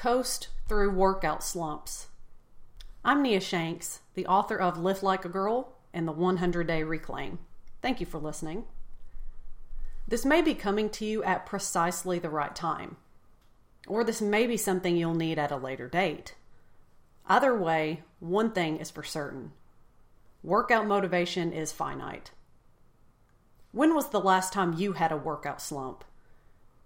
[0.00, 2.06] Coast Through Workout Slumps.
[3.04, 7.38] I'm Nia Shanks, the author of Lift Like a Girl and the 100 Day Reclaim.
[7.82, 8.64] Thank you for listening.
[10.08, 12.96] This may be coming to you at precisely the right time,
[13.86, 16.34] or this may be something you'll need at a later date.
[17.26, 19.52] Either way, one thing is for certain
[20.42, 22.30] workout motivation is finite.
[23.72, 26.04] When was the last time you had a workout slump?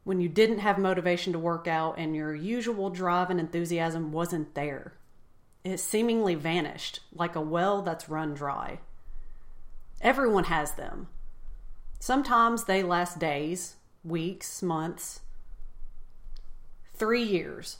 [0.04, 4.54] When you didn't have motivation to work out and your usual drive and enthusiasm wasn't
[4.54, 4.94] there?
[5.64, 8.80] It seemingly vanished like a well that's run dry.
[10.02, 11.08] Everyone has them.
[11.98, 15.20] Sometimes they last days, weeks, months,
[16.92, 17.78] three years.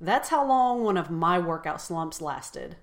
[0.00, 2.76] That's how long one of my workout slumps lasted.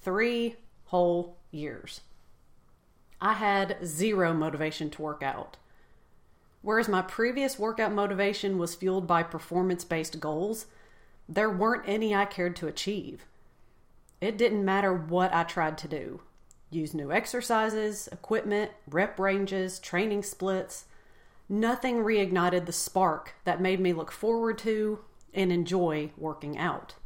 [0.00, 0.56] Three
[0.86, 2.00] whole years.
[3.20, 5.58] I had zero motivation to work out.
[6.66, 10.66] Whereas my previous workout motivation was fueled by performance based goals,
[11.28, 13.24] there weren't any I cared to achieve.
[14.20, 16.22] It didn't matter what I tried to do
[16.68, 20.86] use new exercises, equipment, rep ranges, training splits.
[21.48, 26.96] Nothing reignited the spark that made me look forward to and enjoy working out.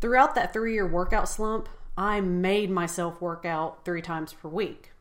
[0.00, 1.68] Throughout that three year workout slump,
[1.98, 4.93] I made myself work out three times per week.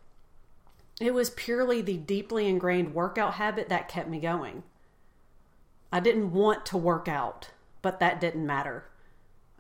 [1.01, 4.63] It was purely the deeply ingrained workout habit that kept me going.
[5.91, 7.49] I didn't want to work out,
[7.81, 8.85] but that didn't matter.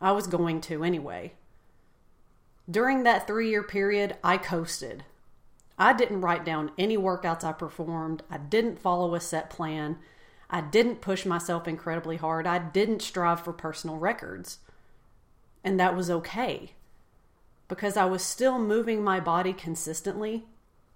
[0.01, 1.33] I was going to anyway.
[2.69, 5.03] During that three year period, I coasted.
[5.77, 8.23] I didn't write down any workouts I performed.
[8.29, 9.97] I didn't follow a set plan.
[10.49, 12.45] I didn't push myself incredibly hard.
[12.45, 14.59] I didn't strive for personal records.
[15.63, 16.73] And that was okay
[17.67, 20.45] because I was still moving my body consistently,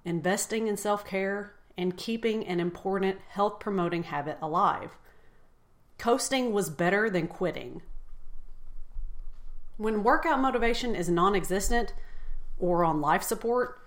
[0.08, 4.98] investing in self care, and keeping an important health promoting habit alive.
[5.98, 7.82] Coasting was better than quitting.
[9.76, 11.94] When workout motivation is non existent
[12.58, 13.80] or on life support,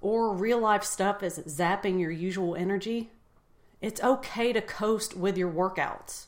[0.00, 3.12] or real life stuff is zapping your usual energy,
[3.80, 6.26] it's okay to coast with your workouts.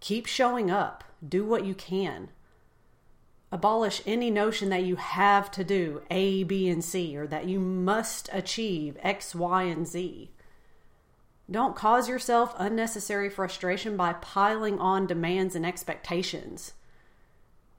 [0.00, 2.28] Keep showing up, do what you can.
[3.50, 7.58] Abolish any notion that you have to do A, B, and C, or that you
[7.58, 10.30] must achieve X, Y, and Z.
[11.50, 16.74] Don't cause yourself unnecessary frustration by piling on demands and expectations.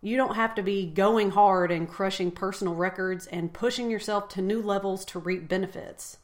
[0.01, 4.41] You don't have to be going hard and crushing personal records and pushing yourself to
[4.41, 6.17] new levels to reap benefits.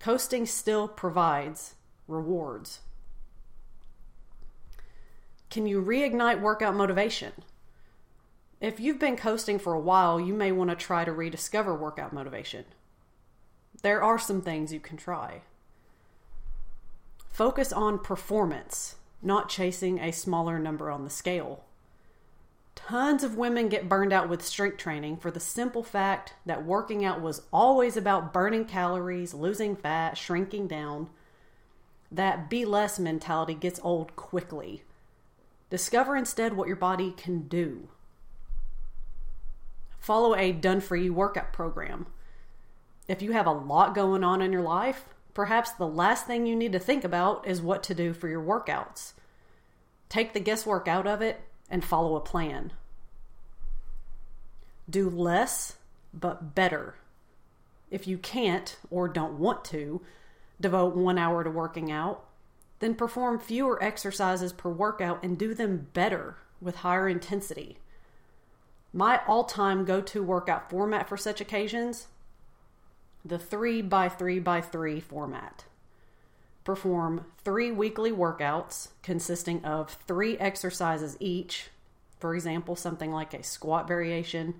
[0.00, 1.74] Coasting still provides
[2.08, 2.80] rewards.
[5.50, 7.32] Can you reignite workout motivation?
[8.60, 12.12] If you've been coasting for a while, you may want to try to rediscover workout
[12.12, 12.66] motivation.
[13.82, 15.40] There are some things you can try.
[17.30, 21.64] Focus on performance, not chasing a smaller number on the scale.
[22.74, 27.02] Tons of women get burned out with strength training for the simple fact that working
[27.02, 31.08] out was always about burning calories, losing fat, shrinking down.
[32.12, 34.82] That be less mentality gets old quickly.
[35.70, 37.88] Discover instead what your body can do.
[40.00, 42.06] Follow a done for you workout program.
[43.06, 46.56] If you have a lot going on in your life, perhaps the last thing you
[46.56, 49.12] need to think about is what to do for your workouts.
[50.08, 52.72] Take the guesswork out of it and follow a plan.
[54.88, 55.76] Do less,
[56.12, 56.96] but better.
[57.90, 60.00] If you can't or don't want to
[60.60, 62.24] devote one hour to working out,
[62.80, 67.78] then perform fewer exercises per workout and do them better with higher intensity.
[68.92, 72.08] My all time go to workout format for such occasions
[73.24, 75.64] the 3 by 3 by 3 format
[76.64, 81.70] perform three weekly workouts consisting of three exercises each.
[82.18, 84.54] For example, something like a squat variation,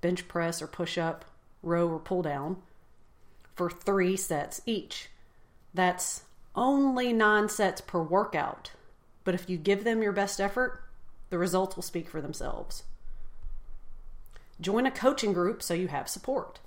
[0.00, 1.24] bench press or push up,
[1.62, 2.62] row or pull down,
[3.54, 5.08] for three sets each.
[5.74, 6.22] That's
[6.54, 8.70] only nine sets per workout.
[9.24, 10.80] But if you give them your best effort,
[11.30, 12.84] the results will speak for themselves.
[14.60, 16.60] Join a coaching group so you have support.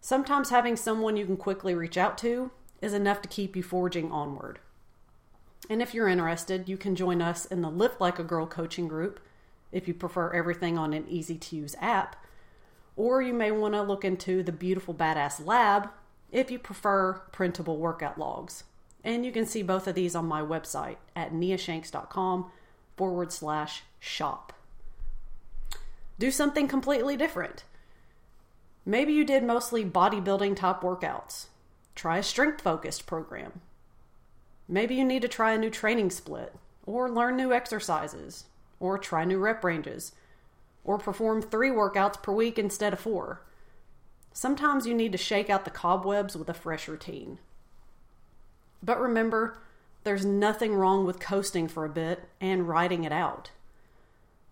[0.00, 4.10] Sometimes having someone you can quickly reach out to is enough to keep you forging
[4.10, 4.58] onward.
[5.70, 8.88] And if you're interested, you can join us in the Lift Like a Girl coaching
[8.88, 9.20] group
[9.72, 12.16] if you prefer everything on an easy to use app.
[12.96, 15.90] Or you may want to look into the Beautiful Badass Lab
[16.30, 18.64] if you prefer printable workout logs.
[19.02, 22.50] And you can see both of these on my website at niashanks.com
[22.96, 24.53] forward slash shop.
[26.18, 27.64] Do something completely different.
[28.86, 31.46] Maybe you did mostly bodybuilding top workouts
[31.94, 33.60] Try a strength focused program.
[34.66, 36.54] Maybe you need to try a new training split
[36.86, 38.44] or learn new exercises,
[38.78, 40.12] or try new rep ranges,
[40.84, 43.40] or perform three workouts per week instead of four.
[44.34, 47.38] Sometimes you need to shake out the cobwebs with a fresh routine.
[48.82, 49.56] But remember,
[50.02, 53.50] there's nothing wrong with coasting for a bit and riding it out.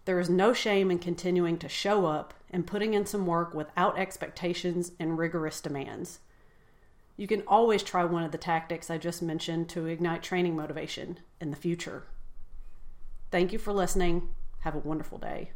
[0.05, 3.99] There is no shame in continuing to show up and putting in some work without
[3.99, 6.19] expectations and rigorous demands.
[7.17, 11.21] You can always try one of the tactics I just mentioned to ignite training motivation
[11.41, 12.05] in the future.
[13.31, 14.31] Thank you for listening.
[14.61, 15.53] Have a wonderful day.